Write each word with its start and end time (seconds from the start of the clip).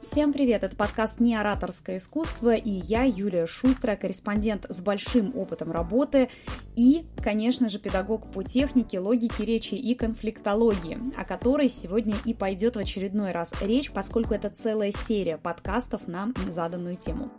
Всем 0.00 0.32
привет! 0.32 0.62
Это 0.62 0.76
подкаст 0.76 1.18
«Не 1.18 1.34
ораторское 1.34 1.96
искусство» 1.96 2.54
и 2.54 2.70
я, 2.70 3.02
Юлия 3.02 3.46
Шустрая, 3.46 3.96
корреспондент 3.96 4.64
с 4.68 4.80
большим 4.80 5.36
опытом 5.36 5.72
работы 5.72 6.30
и, 6.76 7.04
конечно 7.20 7.68
же, 7.68 7.80
педагог 7.80 8.30
по 8.30 8.44
технике, 8.44 9.00
логике 9.00 9.44
речи 9.44 9.74
и 9.74 9.96
конфликтологии, 9.96 11.00
о 11.16 11.24
которой 11.24 11.68
сегодня 11.68 12.14
и 12.24 12.32
пойдет 12.32 12.76
в 12.76 12.78
очередной 12.78 13.32
раз 13.32 13.52
речь, 13.60 13.90
поскольку 13.90 14.34
это 14.34 14.50
целая 14.50 14.92
серия 14.92 15.36
подкастов 15.36 16.06
на 16.06 16.32
заданную 16.48 16.96
тему. 16.96 17.32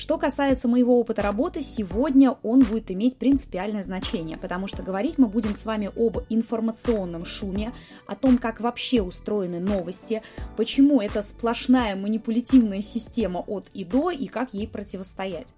Что 0.00 0.16
касается 0.16 0.66
моего 0.66 0.98
опыта 0.98 1.20
работы, 1.20 1.60
сегодня 1.60 2.30
он 2.42 2.60
будет 2.60 2.90
иметь 2.90 3.18
принципиальное 3.18 3.82
значение, 3.82 4.38
потому 4.38 4.66
что 4.66 4.82
говорить 4.82 5.18
мы 5.18 5.26
будем 5.26 5.52
с 5.52 5.66
вами 5.66 5.90
об 5.94 6.20
информационном 6.30 7.26
шуме, 7.26 7.74
о 8.06 8.16
том, 8.16 8.38
как 8.38 8.60
вообще 8.60 9.02
устроены 9.02 9.60
новости, 9.60 10.22
почему 10.56 11.02
это 11.02 11.20
сплошная 11.20 11.96
манипулятивная 11.96 12.80
система 12.80 13.40
от 13.40 13.68
и 13.74 13.84
до 13.84 14.10
и 14.10 14.26
как 14.26 14.54
ей 14.54 14.66
противостоять. 14.66 15.52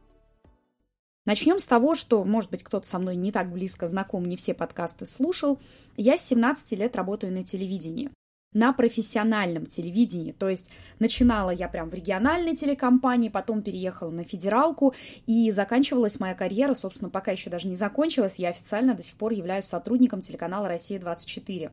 Начнем 1.24 1.60
с 1.60 1.66
того, 1.66 1.94
что, 1.94 2.24
может 2.24 2.50
быть, 2.50 2.64
кто-то 2.64 2.84
со 2.84 2.98
мной 2.98 3.14
не 3.14 3.30
так 3.30 3.48
близко 3.52 3.86
знаком, 3.86 4.24
не 4.24 4.34
все 4.34 4.54
подкасты 4.54 5.06
слушал. 5.06 5.60
Я 5.96 6.16
с 6.16 6.26
17 6.26 6.80
лет 6.80 6.96
работаю 6.96 7.32
на 7.32 7.44
телевидении 7.44 8.10
на 8.52 8.72
профессиональном 8.72 9.66
телевидении. 9.66 10.32
То 10.32 10.48
есть 10.48 10.70
начинала 10.98 11.50
я 11.50 11.68
прям 11.68 11.88
в 11.88 11.94
региональной 11.94 12.54
телекомпании, 12.54 13.28
потом 13.28 13.62
переехала 13.62 14.10
на 14.10 14.24
федералку, 14.24 14.94
и 15.26 15.50
заканчивалась 15.50 16.20
моя 16.20 16.34
карьера, 16.34 16.74
собственно, 16.74 17.10
пока 17.10 17.32
еще 17.32 17.50
даже 17.50 17.68
не 17.68 17.76
закончилась, 17.76 18.36
я 18.36 18.50
официально 18.50 18.94
до 18.94 19.02
сих 19.02 19.16
пор 19.16 19.32
являюсь 19.32 19.64
сотрудником 19.64 20.20
телеканала 20.20 20.68
«Россия-24». 20.68 21.70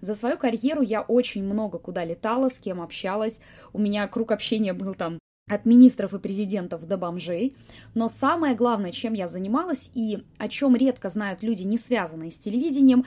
За 0.00 0.14
свою 0.14 0.38
карьеру 0.38 0.80
я 0.80 1.02
очень 1.02 1.44
много 1.44 1.78
куда 1.78 2.04
летала, 2.04 2.48
с 2.48 2.58
кем 2.58 2.80
общалась. 2.80 3.40
У 3.74 3.78
меня 3.78 4.08
круг 4.08 4.32
общения 4.32 4.72
был 4.72 4.94
там 4.94 5.18
от 5.50 5.66
министров 5.66 6.14
и 6.14 6.18
президентов 6.18 6.86
до 6.86 6.96
бомжей. 6.96 7.54
Но 7.94 8.08
самое 8.08 8.54
главное, 8.54 8.92
чем 8.92 9.12
я 9.12 9.28
занималась 9.28 9.90
и 9.94 10.24
о 10.38 10.48
чем 10.48 10.76
редко 10.76 11.08
знают 11.08 11.42
люди, 11.42 11.64
не 11.64 11.76
связанные 11.76 12.30
с 12.30 12.38
телевидением, 12.38 13.04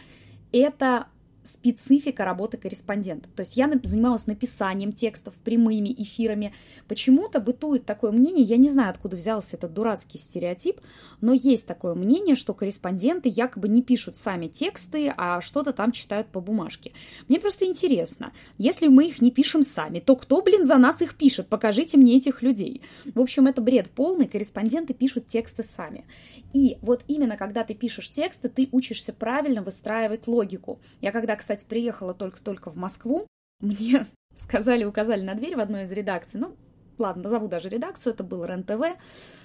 это 0.52 1.08
специфика 1.44 2.26
работы 2.26 2.58
корреспондента. 2.58 3.30
То 3.36 3.42
есть 3.42 3.58
я 3.58 3.72
занималась 3.84 4.28
написанием 4.28 4.94
текстов, 4.94 5.34
прямыми 5.36 5.94
эфирами. 5.98 6.54
Почему-то 6.88 7.40
бытует 7.40 7.86
такое 7.86 8.12
мнение, 8.12 8.44
я 8.44 8.58
не 8.58 8.70
знаю, 8.70 8.90
откуда 8.90 9.16
взялся 9.16 9.58
этот 9.58 9.74
дурацкий 9.74 10.18
стереотип, 10.18 10.80
но 11.22 11.34
есть 11.34 11.68
такое 11.68 11.94
мнение, 11.94 12.36
что 12.36 12.54
корреспонденты 12.54 13.30
якобы 13.30 13.68
не 13.68 13.82
пишут 13.82 14.18
сами 14.18 14.48
тексты, 14.48 15.14
а 15.16 15.42
что-то 15.42 15.74
там 15.74 15.92
читают 15.92 16.28
по 16.28 16.40
бумажке. 16.40 16.94
Мне 17.28 17.40
просто 17.40 17.66
интересно, 17.66 18.32
если 18.58 18.88
мы 18.88 19.08
их 19.08 19.22
не 19.22 19.32
пишем 19.32 19.64
сами, 19.64 20.00
то 20.00 20.16
кто, 20.16 20.42
блин, 20.42 20.66
за 20.66 20.78
нас 20.78 21.02
их 21.02 21.16
пишет? 21.16 21.48
Покажите 21.48 21.98
мне 21.98 22.18
этих 22.18 22.42
людей. 22.42 22.82
В 23.14 23.20
общем, 23.20 23.48
это 23.48 23.62
бред 23.62 23.90
полный, 23.90 24.28
корреспонденты 24.28 24.94
пишут 24.94 25.28
тексты 25.28 25.64
сами. 25.64 26.06
И 26.54 26.78
вот 26.82 27.04
именно 27.08 27.36
когда 27.36 27.64
ты 27.64 27.74
пишешь 27.74 28.10
тексты, 28.10 28.50
ты 28.50 28.70
учишься 28.72 29.12
правильно 29.12 29.62
выстраивать 29.62 30.28
логику. 30.28 30.80
Я 31.02 31.12
когда 31.12 31.33
когда, 31.34 31.36
кстати, 31.36 31.66
приехала 31.67 32.14
только-только 32.14 32.70
в 32.70 32.76
Москву, 32.76 33.26
мне 33.59 34.06
сказали, 34.36 34.84
указали 34.84 35.22
на 35.22 35.34
дверь 35.34 35.56
в 35.56 35.59
одной 35.59 35.84
из 35.84 35.92
редакций, 35.92 36.40
ну, 36.40 36.56
ладно, 37.00 37.23
назову 37.23 37.48
даже 37.48 37.70
редакцию, 37.70 38.14
это 38.14 38.23
был 38.23 38.45
РЕН-ТВ, 38.45 39.00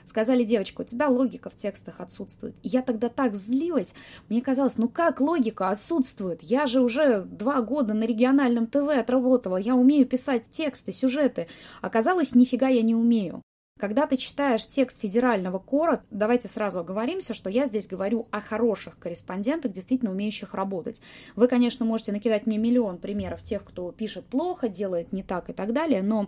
сказали, 0.04 0.44
девочка, 0.44 0.82
у 0.82 0.84
тебя 0.84 1.08
логика 1.08 1.48
в 1.48 1.56
текстах 1.56 2.00
отсутствует. 2.00 2.56
И 2.62 2.68
я 2.68 2.82
тогда 2.82 3.08
так 3.08 3.34
злилась, 3.36 3.94
мне 4.28 4.42
казалось, 4.42 4.76
ну 4.76 4.90
как 4.90 5.20
логика 5.20 5.70
отсутствует? 5.70 6.42
Я 6.42 6.66
же 6.66 6.82
уже 6.82 7.22
два 7.22 7.62
года 7.62 7.94
на 7.94 8.04
региональном 8.04 8.66
ТВ 8.66 8.88
отработала, 8.90 9.56
я 9.56 9.74
умею 9.74 10.04
писать 10.04 10.50
тексты, 10.50 10.92
сюжеты. 10.92 11.48
Оказалось, 11.80 12.34
нифига 12.34 12.68
я 12.68 12.82
не 12.82 12.94
умею. 12.94 13.42
Когда 13.78 14.08
ты 14.08 14.16
читаешь 14.16 14.66
текст 14.66 15.00
федерального 15.00 15.60
кора, 15.60 16.02
давайте 16.10 16.48
сразу 16.48 16.80
оговоримся, 16.80 17.32
что 17.32 17.48
я 17.48 17.64
здесь 17.66 17.86
говорю 17.86 18.26
о 18.32 18.40
хороших 18.40 18.98
корреспондентах, 18.98 19.70
действительно 19.70 20.10
умеющих 20.10 20.52
работать. 20.52 21.00
Вы, 21.36 21.46
конечно, 21.46 21.86
можете 21.86 22.10
накидать 22.10 22.46
мне 22.46 22.58
миллион 22.58 22.98
примеров 22.98 23.42
тех, 23.42 23.64
кто 23.64 23.92
пишет 23.92 24.26
плохо, 24.26 24.68
делает 24.68 25.12
не 25.12 25.22
так 25.22 25.48
и 25.48 25.52
так 25.52 25.72
далее, 25.72 26.02
но 26.02 26.26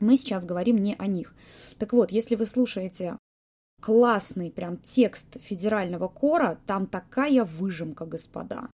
мы 0.00 0.16
сейчас 0.16 0.46
говорим 0.46 0.78
не 0.78 0.94
о 0.94 1.06
них. 1.06 1.34
Так 1.78 1.92
вот, 1.92 2.10
если 2.10 2.36
вы 2.36 2.46
слушаете 2.46 3.18
классный 3.82 4.50
прям 4.50 4.78
текст 4.78 5.36
федерального 5.42 6.08
кора, 6.08 6.56
там 6.66 6.86
такая 6.86 7.44
выжимка, 7.44 8.06
господа. 8.06 8.70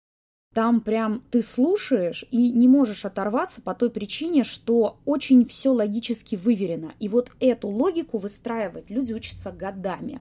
Там 0.53 0.81
прям 0.81 1.21
ты 1.29 1.43
слушаешь 1.43 2.25
и 2.31 2.51
не 2.51 2.67
можешь 2.67 3.05
оторваться 3.05 3.61
по 3.61 3.75
той 3.75 3.91
причине, 3.91 4.43
что 4.43 4.97
очень 5.05 5.45
все 5.45 5.69
логически 5.69 6.35
выверено. 6.35 6.93
И 6.99 7.07
вот 7.07 7.31
эту 7.39 7.67
логику 7.67 8.17
выстраивать 8.17 8.89
люди 8.89 9.13
учатся 9.13 9.51
годами. 9.51 10.19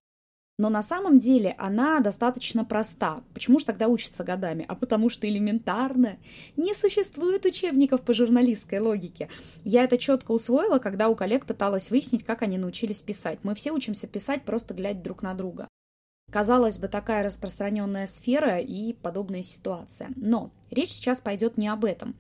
Но 0.59 0.71
на 0.71 0.83
самом 0.83 1.21
деле 1.21 1.55
она 1.56 2.00
достаточно 2.00 2.65
проста. 2.65 3.22
Почему 3.33 3.61
же 3.61 3.65
тогда 3.65 3.87
учатся 3.87 4.25
годами? 4.25 4.65
А 4.69 4.75
потому 4.75 5.09
что 5.09 5.28
элементарно. 5.28 6.19
Не 6.56 6.75
существует 6.75 7.44
учебников 7.44 8.03
по 8.03 8.12
журналистской 8.12 8.81
логике. 8.81 9.28
Я 9.65 9.84
это 9.84 9.97
четко 9.97 10.33
усвоила, 10.33 10.81
когда 10.81 11.09
у 11.09 11.15
коллег 11.15 11.47
пыталась 11.47 11.91
выяснить, 11.91 12.25
как 12.25 12.43
они 12.43 12.59
научились 12.59 13.03
писать. 13.03 13.38
Мы 13.44 13.55
все 13.55 13.71
учимся 13.71 14.09
писать, 14.09 14.44
просто 14.44 14.75
глядя 14.75 15.00
друг 15.00 15.22
на 15.22 15.33
друга. 15.34 15.69
Казалось 16.31 16.78
бы, 16.78 16.89
такая 16.89 17.22
распространенная 17.22 18.06
сфера 18.06 18.59
и 18.59 18.93
подобная 18.93 19.43
ситуация. 19.43 20.11
Но 20.16 20.50
речь 20.71 20.93
сейчас 20.93 21.21
пойдет 21.21 21.56
не 21.56 21.69
об 21.69 21.84
этом. 21.84 22.15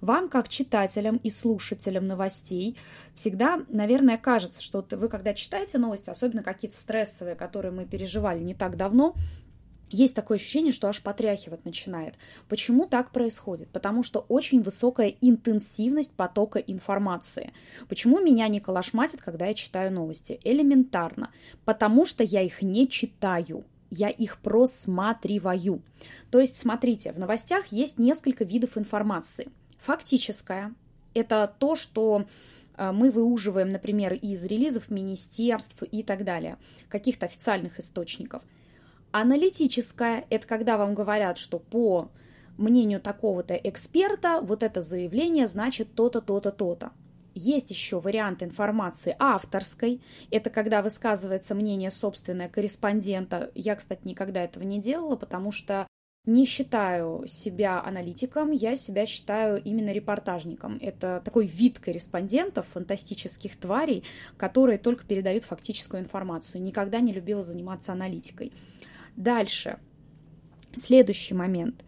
Вам, 0.00 0.28
как 0.28 0.48
читателям 0.48 1.16
и 1.16 1.30
слушателям 1.30 2.06
новостей, 2.06 2.76
всегда, 3.14 3.64
наверное, 3.68 4.16
кажется, 4.16 4.62
что 4.62 4.86
вы, 4.92 5.08
когда 5.08 5.34
читаете 5.34 5.78
новости, 5.78 6.08
особенно 6.08 6.44
какие-то 6.44 6.76
стрессовые, 6.76 7.34
которые 7.34 7.72
мы 7.72 7.84
переживали 7.84 8.38
не 8.38 8.54
так 8.54 8.76
давно, 8.76 9.16
есть 9.90 10.14
такое 10.14 10.38
ощущение, 10.38 10.72
что 10.72 10.88
аж 10.88 11.00
потряхивать 11.02 11.64
начинает. 11.64 12.14
Почему 12.48 12.86
так 12.86 13.10
происходит? 13.10 13.68
Потому 13.70 14.02
что 14.02 14.20
очень 14.28 14.62
высокая 14.62 15.14
интенсивность 15.20 16.14
потока 16.14 16.58
информации. 16.58 17.52
Почему 17.88 18.20
меня 18.20 18.48
не 18.48 18.60
колошматит, 18.60 19.20
когда 19.20 19.46
я 19.46 19.54
читаю 19.54 19.92
новости? 19.92 20.40
Элементарно. 20.44 21.30
Потому 21.64 22.04
что 22.04 22.22
я 22.22 22.42
их 22.42 22.62
не 22.62 22.88
читаю 22.88 23.64
я 23.90 24.10
их 24.10 24.36
просматриваю. 24.40 25.82
То 26.30 26.40
есть, 26.40 26.56
смотрите, 26.56 27.10
в 27.10 27.18
новостях 27.18 27.68
есть 27.68 27.98
несколько 27.98 28.44
видов 28.44 28.76
информации. 28.76 29.48
Фактическая– 29.78 30.74
это 31.14 31.50
то, 31.58 31.74
что 31.74 32.26
э, 32.76 32.92
мы 32.92 33.10
выуживаем, 33.10 33.70
например, 33.70 34.12
из 34.12 34.44
релизов 34.44 34.90
министерств 34.90 35.82
и 35.84 36.02
так 36.02 36.24
далее, 36.24 36.58
каких-то 36.90 37.24
официальных 37.24 37.80
источников– 37.80 38.42
Аналитическая– 39.10 40.26
это 40.30 40.46
когда 40.46 40.76
вам 40.76 40.94
говорят, 40.94 41.38
что 41.38 41.58
по 41.58 42.10
мнению 42.58 43.00
такого-то 43.00 43.54
эксперта 43.54 44.40
вот 44.42 44.62
это 44.62 44.82
заявление 44.82 45.46
значит 45.46 45.94
то-то, 45.94 46.20
то-то, 46.20 46.50
то-то. 46.50 46.92
Есть 47.34 47.70
еще 47.70 48.00
вариант 48.00 48.42
информации 48.42 49.14
авторской. 49.18 50.02
Это 50.30 50.50
когда 50.50 50.82
высказывается 50.82 51.54
мнение 51.54 51.90
собственное 51.90 52.48
корреспондента. 52.48 53.50
Я, 53.54 53.76
кстати, 53.76 54.00
никогда 54.04 54.42
этого 54.42 54.64
не 54.64 54.80
делала, 54.80 55.14
потому 55.14 55.52
что 55.52 55.86
не 56.26 56.44
считаю 56.44 57.24
себя 57.26 57.82
аналитиком, 57.82 58.50
я 58.50 58.76
себя 58.76 59.06
считаю 59.06 59.62
именно 59.62 59.92
репортажником. 59.92 60.78
Это 60.82 61.22
такой 61.24 61.46
вид 61.46 61.78
корреспондентов, 61.78 62.66
фантастических 62.72 63.56
тварей, 63.56 64.04
которые 64.36 64.78
только 64.78 65.06
передают 65.06 65.44
фактическую 65.44 66.02
информацию. 66.02 66.60
Никогда 66.60 67.00
не 67.00 67.14
любила 67.14 67.42
заниматься 67.42 67.92
аналитикой. 67.92 68.52
Дальше. 69.18 69.78
Следующий 70.72 71.34
момент. 71.34 71.84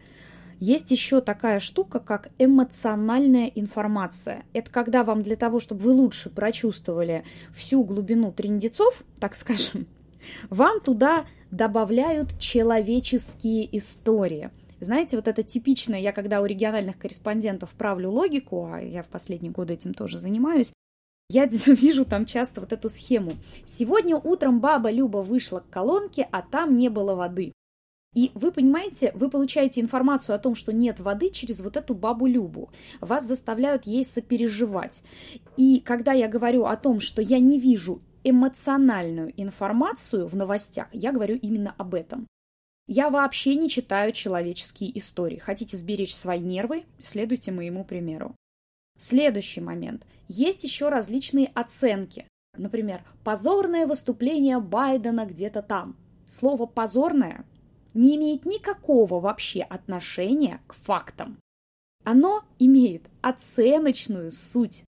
Есть 0.59 0.91
еще 0.91 1.21
такая 1.21 1.61
штука, 1.61 2.01
как 2.01 2.29
эмоциональная 2.37 3.47
информация. 3.47 4.43
Это 4.51 4.69
когда 4.69 5.05
вам 5.05 5.23
для 5.23 5.37
того, 5.37 5.61
чтобы 5.61 5.81
вы 5.81 5.91
лучше 5.91 6.29
прочувствовали 6.29 7.23
всю 7.53 7.85
глубину 7.85 8.33
трендецов, 8.33 9.03
так 9.17 9.35
скажем, 9.35 9.87
вам 10.49 10.81
туда 10.81 11.25
добавляют 11.51 12.37
человеческие 12.37 13.77
истории. 13.77 14.49
Знаете, 14.81 15.15
вот 15.15 15.29
это 15.29 15.41
типичное, 15.41 16.01
я 16.01 16.11
когда 16.11 16.41
у 16.41 16.45
региональных 16.45 16.97
корреспондентов 16.97 17.69
правлю 17.69 18.11
логику, 18.11 18.69
а 18.73 18.81
я 18.81 19.03
в 19.03 19.07
последние 19.07 19.53
годы 19.53 19.75
этим 19.75 19.93
тоже 19.93 20.19
занимаюсь, 20.19 20.73
я 21.31 21.45
вижу 21.65 22.05
там 22.05 22.25
часто 22.25 22.61
вот 22.61 22.73
эту 22.73 22.89
схему. 22.89 23.33
Сегодня 23.65 24.17
утром 24.17 24.59
баба 24.59 24.91
Люба 24.91 25.19
вышла 25.19 25.59
к 25.59 25.69
колонке, 25.69 26.27
а 26.31 26.41
там 26.41 26.75
не 26.75 26.89
было 26.89 27.15
воды. 27.15 27.53
И 28.13 28.31
вы 28.33 28.51
понимаете, 28.51 29.13
вы 29.15 29.29
получаете 29.29 29.79
информацию 29.79 30.35
о 30.35 30.39
том, 30.39 30.53
что 30.53 30.73
нет 30.73 30.99
воды 30.99 31.29
через 31.29 31.61
вот 31.61 31.77
эту 31.77 31.95
бабу 31.95 32.27
Любу. 32.27 32.69
Вас 32.99 33.25
заставляют 33.25 33.85
ей 33.85 34.03
сопереживать. 34.03 35.01
И 35.55 35.79
когда 35.79 36.11
я 36.11 36.27
говорю 36.27 36.65
о 36.65 36.75
том, 36.75 36.99
что 36.99 37.21
я 37.21 37.39
не 37.39 37.57
вижу 37.57 38.01
эмоциональную 38.25 39.31
информацию 39.41 40.27
в 40.27 40.35
новостях, 40.35 40.87
я 40.91 41.13
говорю 41.13 41.37
именно 41.37 41.73
об 41.77 41.93
этом. 41.93 42.27
Я 42.87 43.09
вообще 43.09 43.55
не 43.55 43.69
читаю 43.69 44.11
человеческие 44.11 44.97
истории. 44.97 45.37
Хотите 45.37 45.77
сберечь 45.77 46.13
свои 46.13 46.41
нервы? 46.41 46.83
Следуйте 46.99 47.53
моему 47.53 47.85
примеру. 47.85 48.35
Следующий 49.01 49.61
момент. 49.61 50.05
Есть 50.27 50.63
еще 50.63 50.89
различные 50.89 51.47
оценки. 51.55 52.27
Например, 52.55 53.01
позорное 53.23 53.87
выступление 53.87 54.59
Байдена 54.59 55.25
где-то 55.25 55.63
там. 55.63 55.97
Слово 56.27 56.67
«позорное» 56.67 57.43
не 57.95 58.15
имеет 58.15 58.45
никакого 58.45 59.19
вообще 59.19 59.63
отношения 59.63 60.61
к 60.67 60.75
фактам. 60.75 61.39
Оно 62.03 62.43
имеет 62.59 63.09
оценочную 63.21 64.29
суть. 64.29 64.83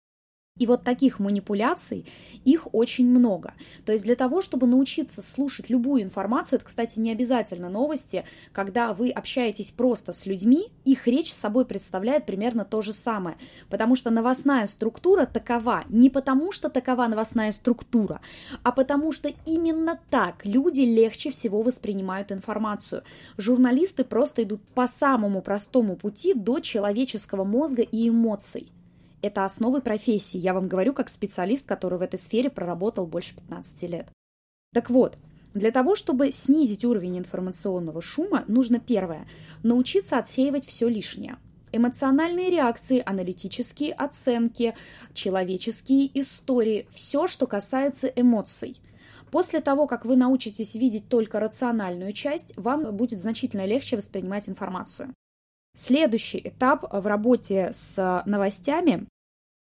И 0.59 0.67
вот 0.67 0.85
таких 0.85 1.19
манипуляций, 1.19 2.05
их 2.45 2.73
очень 2.75 3.09
много. 3.09 3.55
То 3.87 3.93
есть 3.93 4.05
для 4.05 4.15
того, 4.17 4.43
чтобы 4.43 4.67
научиться 4.67 5.23
слушать 5.23 5.71
любую 5.71 6.03
информацию, 6.03 6.59
это, 6.59 6.67
кстати, 6.67 6.99
не 6.99 7.11
обязательно 7.11 7.71
новости, 7.71 8.27
когда 8.53 8.93
вы 8.93 9.11
общаетесь 9.11 9.71
просто 9.71 10.13
с 10.13 10.27
людьми, 10.27 10.69
их 10.85 11.09
речь 11.09 11.33
с 11.33 11.39
собой 11.39 11.65
представляет 11.65 12.27
примерно 12.27 12.67
то 12.67 12.83
же 12.83 12.93
самое. 12.93 13.39
Потому 13.71 13.97
что 13.97 14.11
новостная 14.11 14.67
структура 14.67 15.25
такова 15.25 15.85
не 15.89 16.11
потому, 16.11 16.53
что 16.53 16.69
такова 16.69 17.07
новостная 17.07 17.53
структура, 17.53 18.21
а 18.63 18.73
потому 18.73 19.11
что 19.11 19.33
именно 19.47 19.99
так 20.11 20.45
люди 20.45 20.83
легче 20.83 21.31
всего 21.31 21.63
воспринимают 21.63 22.31
информацию. 22.31 23.05
Журналисты 23.39 24.05
просто 24.05 24.43
идут 24.43 24.61
по 24.75 24.87
самому 24.87 25.41
простому 25.41 25.97
пути 25.97 26.35
до 26.35 26.61
человеческого 26.61 27.45
мозга 27.45 27.81
и 27.81 28.11
эмоций. 28.11 28.71
Это 29.23 29.45
основы 29.45 29.81
профессии, 29.81 30.39
я 30.39 30.53
вам 30.53 30.67
говорю 30.67 30.93
как 30.93 31.09
специалист, 31.09 31.65
который 31.65 31.99
в 31.99 32.03
этой 32.03 32.19
сфере 32.19 32.51
проработал 32.51 33.07
больше 33.07 33.37
15 33.37 33.83
лет. 33.85 34.09
Так 34.75 34.91
вот, 34.91 35.17
для 35.55 35.71
того, 35.71 35.95
чтобы 35.95 36.33
снизить 36.33 36.85
уровень 36.85 37.19
информационного 37.19 38.03
шума, 38.03 38.45
нужно 38.49 38.81
первое– 38.81 39.29
научиться 39.63 40.19
отсеивать 40.19 40.67
все 40.67 40.89
лишнее. 40.89 41.37
Эмоциональные 41.71 42.51
реакции, 42.51 43.03
аналитические 43.05 43.93
оценки, 43.93 44.75
человеческие 45.15 46.11
истории– 46.21 46.89
все, 46.91 47.27
что 47.29 47.47
касается 47.47 48.09
эмоций. 48.09 48.81
После 49.31 49.61
того, 49.61 49.87
как 49.87 50.05
вы 50.05 50.17
научитесь 50.17 50.75
видеть 50.75 51.09
только 51.09 51.39
рациональную 51.39 52.13
часть, 52.13 52.55
вам 52.57 52.95
будет 52.95 53.21
значительно 53.21 53.67
легче 53.67 53.97
воспринимать 53.97 54.49
информацию. 54.49 55.15
Следующий 55.75 56.41
этап 56.45 56.85
в 56.91 57.07
работе 57.07 57.71
с 57.73 58.23
новостями 58.27 59.07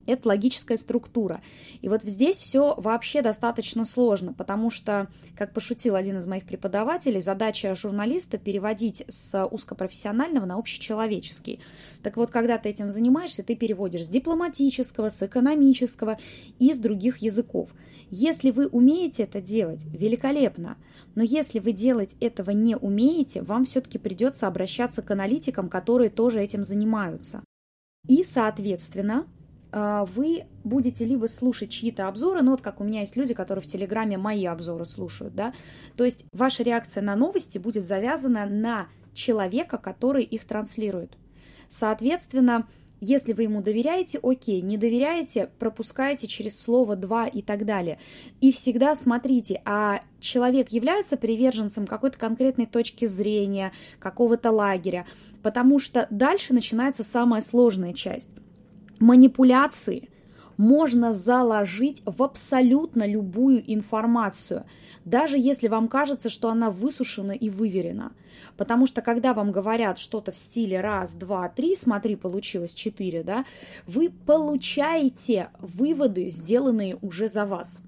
это 0.06 0.29
логическая 0.29 0.77
структура. 0.77 1.41
И 1.81 1.89
вот 1.89 2.03
здесь 2.03 2.39
все 2.39 2.75
вообще 2.77 3.23
достаточно 3.23 3.85
сложно, 3.85 4.33
потому 4.33 4.71
что, 4.71 5.09
как 5.37 5.53
пошутил 5.53 5.95
один 5.95 6.19
из 6.19 6.27
моих 6.27 6.45
преподавателей, 6.45 7.21
задача 7.21 7.75
журналиста 7.75 8.39
переводить 8.39 9.05
с 9.09 9.45
узкопрофессионального 9.47 10.47
на 10.47 10.56
общечеловеческий. 10.56 11.61
Так 12.03 12.17
вот, 12.17 12.31
когда 12.31 12.59
ты 12.59 12.69
этим 12.69 12.91
занимаешься, 12.91 13.43
ты 13.43 13.56
переводишь 13.56 14.06
с 14.06 14.09
дипломатического, 14.09 15.09
с 15.09 15.23
экономического 15.23 16.19
и 16.59 16.73
с 16.73 16.79
других 16.79 17.19
языков. 17.19 17.71
Если 18.11 18.51
вы 18.51 18.67
умеете 18.67 19.25
это 19.25 19.41
делать, 19.41 19.85
великолепно. 19.85 20.77
Но 21.15 21.23
если 21.23 21.59
вы 21.59 21.73
делать 21.73 22.17
этого 22.21 22.51
не 22.51 22.77
умеете, 22.77 23.43
вам 23.43 23.65
все-таки 23.65 23.99
придется 23.99 24.47
обращаться 24.47 25.03
к 25.03 25.11
аналитикам, 25.11 25.69
которые 25.69 26.11
тоже 26.11 26.41
этим 26.41 26.65
занимаются. 26.65 27.43
И, 28.06 28.23
соответственно, 28.23 29.27
вы 29.75 30.44
будете 30.62 31.05
либо 31.05 31.26
слушать 31.26 31.71
чьи-то 31.71 32.06
обзоры, 32.06 32.43
ну 32.43 32.53
вот 32.53 32.61
как 32.61 32.81
у 32.81 32.85
меня 32.85 33.00
есть 33.00 33.17
люди, 33.17 33.35
которые 33.35 33.62
в 33.62 33.67
Телеграме 33.67 34.17
мои 34.19 34.44
обзоры 34.47 34.85
слушают, 34.85 35.35
да, 35.35 35.53
то 35.97 36.05
есть 36.05 36.26
ваша 36.32 36.62
реакция 36.62 37.03
на 37.03 37.17
новости 37.17 37.59
будет 37.59 37.85
завязана 37.85 38.47
на 38.47 38.88
человека, 39.15 39.79
который 39.79 40.23
их 40.23 40.44
транслирует. 40.44 41.17
Соответственно, 41.69 42.69
если 43.00 43.32
вы 43.32 43.43
ему 43.43 43.61
доверяете, 43.62 44.19
окей, 44.23 44.61
не 44.62 44.79
доверяете, 44.79 45.50
пропускайте 45.59 46.27
через 46.27 46.59
слово 46.59 46.97
«два» 46.97 47.27
и 47.27 47.43
так 47.43 47.67
далее. 47.67 47.99
И 48.41 48.53
всегда 48.53 48.94
смотрите, 48.94 49.61
а 49.65 50.00
человек 50.20 50.70
является 50.70 51.17
приверженцем 51.17 51.87
какой-то 51.87 52.17
конкретной 52.17 52.67
точки 52.67 53.06
зрения, 53.06 53.73
какого-то 53.99 54.53
лагеря, 54.53 55.06
потому 55.43 55.79
что 55.79 56.06
дальше 56.11 56.55
начинается 56.55 57.05
самая 57.05 57.41
сложная 57.41 57.93
часть 57.93 58.31
манипуляции 59.05 60.09
можно 60.56 61.15
заложить 61.15 62.03
в 62.06 62.23
абсолютно 62.23 63.06
любую 63.06 63.62
информацию, 63.73 64.65
даже 65.05 65.37
если 65.37 65.69
вам 65.69 65.89
кажется, 65.89 66.31
что 66.31 66.49
она 66.49 66.71
высушена 66.71 67.33
и 67.33 67.51
выверена. 67.51 68.12
Потому 68.56 68.87
что 68.87 69.03
когда 69.03 69.35
вам 69.35 69.53
говорят 69.53 69.99
что-то 69.99 70.33
в 70.33 70.37
стиле 70.37 70.81
раз, 70.81 71.15
два, 71.15 71.49
три, 71.49 71.75
смотри, 71.77 72.17
получилось 72.17 72.73
четыре, 72.73 73.23
да, 73.23 73.45
вы 73.87 74.11
получаете 74.11 75.51
выводы, 75.59 76.29
сделанные 76.29 76.97
уже 77.03 77.29
за 77.29 77.45
вас. 77.45 77.81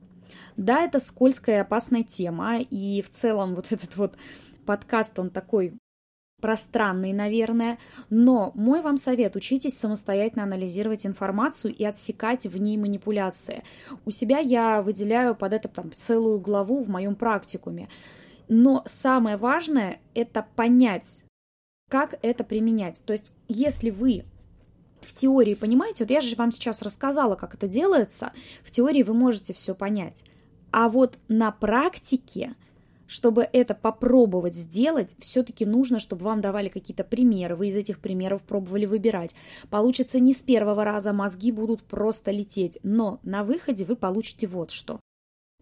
Да, 0.56 0.82
это 0.82 1.00
скользкая 1.00 1.58
и 1.58 1.60
опасная 1.60 2.02
тема, 2.02 2.58
и 2.58 3.00
в 3.00 3.10
целом 3.10 3.54
вот 3.54 3.70
этот 3.70 3.96
вот 3.96 4.16
подкаст, 4.66 5.18
он 5.18 5.30
такой 5.30 5.74
пространный, 6.40 7.12
наверное, 7.12 7.78
но 8.10 8.52
мой 8.54 8.82
вам 8.82 8.98
совет– 8.98 9.36
учитесь 9.36 9.78
самостоятельно 9.78 10.44
анализировать 10.44 11.06
информацию 11.06 11.74
и 11.74 11.84
отсекать 11.84 12.46
в 12.46 12.58
ней 12.58 12.76
манипуляции. 12.76 13.64
У 14.04 14.10
себя 14.10 14.38
я 14.38 14.82
выделяю 14.82 15.34
под 15.34 15.54
это 15.54 15.68
там, 15.68 15.92
целую 15.92 16.40
главу 16.40 16.82
в 16.82 16.88
моем 16.88 17.14
практикуме. 17.14 17.88
Но 18.48 18.82
самое 18.86 19.36
важное– 19.36 19.98
это 20.14 20.46
понять, 20.54 21.24
как 21.90 22.18
это 22.22 22.44
применять. 22.44 23.02
То 23.06 23.12
есть, 23.12 23.32
если 23.48 23.90
вы 23.90 24.24
в 25.00 25.14
теории 25.14 25.54
понимаете, 25.54 26.04
вот 26.04 26.10
я 26.10 26.20
же 26.20 26.36
вам 26.36 26.50
сейчас 26.50 26.82
рассказала, 26.82 27.36
как 27.36 27.54
это 27.54 27.66
делается, 27.66 28.32
в 28.62 28.70
теории 28.70 29.02
вы 29.02 29.14
можете 29.14 29.54
все 29.54 29.74
понять. 29.74 30.22
А 30.70 30.88
вот 30.88 31.18
на 31.28 31.50
практике– 31.50 32.54
чтобы 33.06 33.48
это 33.52 33.74
попробовать 33.74 34.54
сделать, 34.54 35.16
все-таки 35.18 35.64
нужно, 35.64 35.98
чтобы 35.98 36.24
вам 36.24 36.40
давали 36.40 36.68
какие-то 36.68 37.04
примеры, 37.04 37.56
вы 37.56 37.68
из 37.68 37.76
этих 37.76 38.00
примеров 38.00 38.42
пробовали 38.42 38.86
выбирать. 38.86 39.34
Получится 39.70 40.20
не 40.20 40.32
с 40.32 40.42
первого 40.42 40.84
раза, 40.84 41.12
мозги 41.12 41.52
будут 41.52 41.82
просто 41.82 42.30
лететь, 42.30 42.78
но 42.82 43.20
на 43.22 43.44
выходе 43.44 43.84
вы 43.84 43.96
получите 43.96 44.46
вот 44.46 44.70
что. 44.70 45.00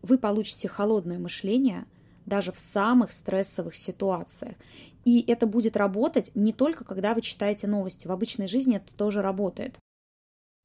Вы 0.03 0.19
получите 0.19 0.69
холодное 0.69 1.19
мышление 1.19 1.87
даже 2.27 2.53
в 2.53 2.59
самых 2.59 3.13
стрессовых 3.13 3.77
ситуациях. 3.77 4.55
И 5.05 5.23
это 5.27 5.47
будет 5.47 5.77
работать 5.77 6.31
не 6.35 6.53
только 6.53 6.85
когда 6.85 7.15
вы 7.15 7.21
читаете 7.21 7.67
новости. 7.67 8.07
В 8.07 8.13
обычной 8.13 8.47
жизни 8.47 8.77
это 8.77 8.95
тоже 8.95 9.23
работает. 9.23 9.79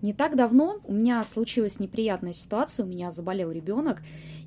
Не 0.02 0.14
так 0.14 0.38
давно 0.38 0.80
у 0.86 0.94
меня 0.94 1.22
случилась 1.26 1.82
неприятная 1.82 2.32
ситуация, 2.32 2.86
у 2.86 2.88
меня 2.88 3.12
заболел 3.12 3.52
ребенок, 3.52 4.02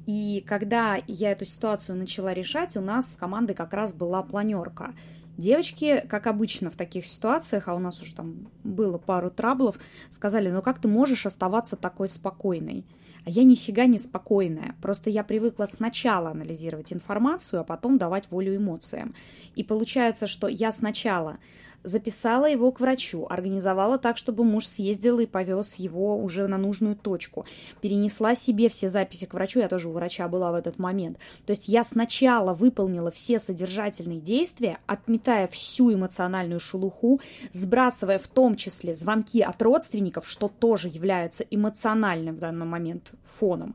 и 0.06 0.42
когда 0.47 0.99
я 1.06 1.32
эту 1.32 1.44
ситуацию 1.44 1.99
начала 1.99 2.32
решать, 2.32 2.75
у 2.78 2.80
нас 2.80 3.12
с 3.12 3.16
командой 3.16 3.52
как 3.52 3.75
раз 3.75 3.92
была 3.92 4.23
планерка. 4.23 4.94
Девочки, 5.37 6.02
как 6.09 6.26
обычно 6.26 6.71
в 6.71 6.76
таких 6.76 7.06
ситуациях, 7.06 7.68
а 7.68 7.75
у 7.75 7.78
нас 7.78 8.00
уже 8.00 8.14
там 8.14 8.49
было 8.64 8.97
пару 8.97 9.30
траблов, 9.30 9.78
сказали, 10.09 10.50
ну 10.50 10.62
как 10.62 10.78
ты 10.78 10.88
можешь 10.88 11.26
оставаться 11.26 11.76
такой 11.76 12.09
спокойной? 12.09 12.87
А 13.26 13.30
я 13.30 13.44
нифига 13.44 13.85
не 13.85 13.99
спокойная. 13.99 14.75
Просто 14.80 15.11
я 15.11 15.23
привыкла 15.23 15.66
сначала 15.66 16.30
анализировать 16.30 16.94
информацию, 16.94 17.61
а 17.61 17.64
потом 17.64 17.99
давать 17.99 18.30
волю 18.30 18.56
эмоциям. 18.56 19.14
И 19.54 19.62
получается, 19.62 20.26
что 20.26 20.49
я 20.49 20.73
сначала 20.73 21.37
записала 21.84 22.46
его 22.46 22.70
к 22.72 22.80
врачу, 22.80 23.26
организовала 23.28 23.98
так, 23.98 24.16
чтобы 24.16 24.44
муж 24.44 24.66
съездил 24.66 25.18
и 25.18 25.26
повез 25.26 25.76
его 25.76 26.16
уже 26.16 26.46
на 26.46 26.58
нужную 26.58 26.96
точку, 26.96 27.46
перенесла 27.80 28.34
себе 28.34 28.68
все 28.68 28.88
записи 28.88 29.26
к 29.26 29.34
врачу, 29.34 29.60
я 29.60 29.68
тоже 29.68 29.88
у 29.88 29.92
врача 29.92 30.28
была 30.28 30.52
в 30.52 30.54
этот 30.54 30.78
момент. 30.78 31.18
То 31.46 31.52
есть 31.52 31.68
я 31.68 31.84
сначала 31.84 32.54
выполнила 32.54 33.10
все 33.10 33.38
содержательные 33.38 34.20
действия, 34.20 34.78
отметая 34.86 35.46
всю 35.46 35.92
эмоциональную 35.92 36.60
шелуху, 36.60 37.20
сбрасывая 37.52 38.18
в 38.18 38.28
том 38.28 38.56
числе 38.56 38.94
звонки 38.94 39.40
от 39.42 39.60
родственников, 39.60 40.28
что 40.28 40.48
тоже 40.48 40.88
является 40.88 41.44
эмоциональным 41.50 42.36
в 42.36 42.38
данный 42.38 42.66
момент 42.66 43.12
фоном. 43.38 43.74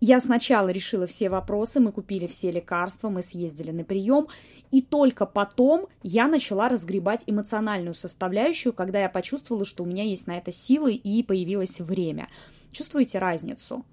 Я 0.00 0.20
сначала 0.20 0.68
решила 0.68 1.06
все 1.06 1.30
вопросы, 1.30 1.80
мы 1.80 1.90
купили 1.90 2.26
все 2.26 2.50
лекарства, 2.50 3.08
мы 3.08 3.22
съездили 3.22 3.70
на 3.70 3.82
прием, 3.82 4.28
и 4.70 4.82
только 4.82 5.24
потом 5.24 5.86
я 6.02 6.28
начала 6.28 6.68
разгребать 6.68 7.24
эмоциональную 7.26 7.94
составляющую, 7.94 8.74
когда 8.74 9.00
я 9.00 9.08
почувствовала, 9.08 9.64
что 9.64 9.84
у 9.84 9.86
меня 9.86 10.04
есть 10.04 10.26
на 10.26 10.36
это 10.36 10.52
силы 10.52 10.92
и 10.92 11.22
появилось 11.22 11.80
время. 11.80 12.28
Чувствуете 12.72 13.18
разницу? 13.18 13.86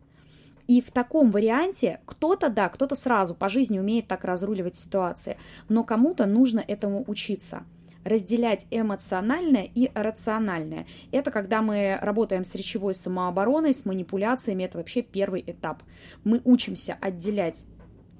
И 0.67 0.81
в 0.81 0.91
таком 0.91 1.31
варианте 1.31 1.99
кто-то, 2.05 2.49
да, 2.49 2.67
кто-то 2.67 2.95
сразу 2.95 3.33
по 3.33 3.47
жизни 3.47 3.79
умеет 3.79 4.07
так 4.07 4.25
разруливать 4.25 4.75
ситуации, 4.75 5.37
но 5.69 5.85
кому-то 5.85 6.25
нужно 6.25 6.63
этому 6.65 7.03
учиться 7.07 7.63
разделять 8.03 8.65
эмоциональное 8.71 9.63
и 9.63 9.91
рациональное. 9.93 10.85
Это 11.11 11.31
когда 11.31 11.61
мы 11.61 11.97
работаем 12.01 12.43
с 12.43 12.55
речевой 12.55 12.93
самообороной, 12.93 13.73
с 13.73 13.85
манипуляциями, 13.85 14.63
это 14.63 14.77
вообще 14.77 15.01
первый 15.01 15.43
этап. 15.45 15.83
Мы 16.23 16.41
учимся 16.43 16.97
отделять 16.99 17.65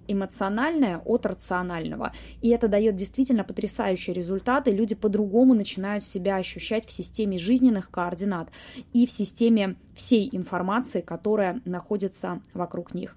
эмоциональное 0.08 0.98
от 0.98 1.26
рационального. 1.26 2.14
И 2.42 2.50
это 2.50 2.68
дает 2.68 2.96
действительно 2.96 3.44
потрясающие 3.44 4.14
результаты. 4.14 4.72
Люди 4.72 4.96
по-другому 4.96 5.54
начинают 5.54 6.04
себя 6.04 6.38
ощущать 6.38 6.86
в 6.86 6.92
системе 6.92 7.38
жизненных 7.38 7.90
координат 7.90 8.52
и 8.92 9.06
в 9.06 9.12
системе 9.12 9.76
всей 9.96 10.30
информации, 10.32 11.02
которая 11.02 11.62
находится 11.66 12.42
вокруг 12.54 12.94
них. 12.94 13.16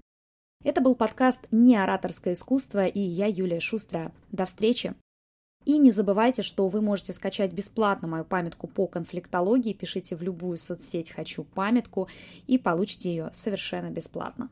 Это 0.63 0.81
был 0.81 0.95
подкаст 0.95 1.47
«Не 1.51 1.77
ораторское 1.77 2.33
искусство» 2.33 2.85
и 2.85 2.99
я, 2.99 3.27
Юлия 3.27 3.59
Шустрая. 3.59 4.11
До 4.31 4.45
встречи! 4.45 4.95
И 5.67 5.79
не 5.79 5.91
забывайте, 5.91 6.43
что 6.43 6.69
вы 6.69 6.79
можете 6.79 7.11
скачать 7.11 7.51
бесплатно 7.51 8.07
мою 8.07 8.23
памятку 8.23 8.67
по 8.67 8.87
конфликтологии. 8.87 9.73
Пишите 9.73 10.15
в 10.15 10.21
любую 10.21 10.55
соцсеть 10.57 11.11
«Хочу 11.11 11.43
памятку» 11.43 12.07
и 12.47 12.57
получите 12.57 13.09
ее 13.09 13.29
совершенно 13.33 13.89
бесплатно. 13.89 14.49